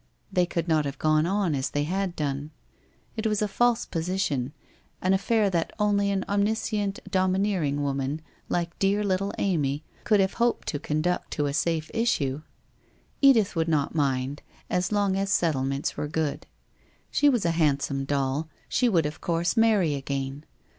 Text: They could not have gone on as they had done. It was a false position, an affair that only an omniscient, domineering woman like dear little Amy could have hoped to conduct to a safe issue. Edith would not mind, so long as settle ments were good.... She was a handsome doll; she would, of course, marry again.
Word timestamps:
They 0.33 0.47
could 0.47 0.67
not 0.67 0.85
have 0.85 0.97
gone 0.97 1.27
on 1.27 1.53
as 1.53 1.69
they 1.69 1.83
had 1.83 2.15
done. 2.15 2.49
It 3.15 3.27
was 3.27 3.39
a 3.39 3.47
false 3.47 3.85
position, 3.85 4.51
an 4.99 5.13
affair 5.13 5.47
that 5.51 5.71
only 5.77 6.09
an 6.09 6.25
omniscient, 6.27 6.97
domineering 7.11 7.83
woman 7.83 8.23
like 8.49 8.79
dear 8.79 9.03
little 9.03 9.31
Amy 9.37 9.83
could 10.03 10.19
have 10.19 10.33
hoped 10.41 10.67
to 10.69 10.79
conduct 10.79 11.29
to 11.33 11.45
a 11.45 11.53
safe 11.53 11.91
issue. 11.93 12.41
Edith 13.21 13.55
would 13.55 13.67
not 13.69 13.93
mind, 13.93 14.41
so 14.71 14.95
long 14.95 15.15
as 15.17 15.29
settle 15.31 15.61
ments 15.65 15.95
were 15.97 16.07
good.... 16.07 16.47
She 17.11 17.29
was 17.29 17.45
a 17.45 17.51
handsome 17.51 18.03
doll; 18.05 18.49
she 18.67 18.89
would, 18.89 19.05
of 19.05 19.21
course, 19.21 19.55
marry 19.55 19.93
again. 19.93 20.45